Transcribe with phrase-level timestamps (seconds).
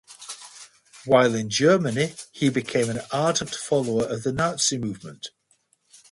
[1.05, 5.27] While in Germany he became an ardent follower of the Nazi movement.